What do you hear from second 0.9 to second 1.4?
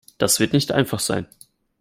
sein.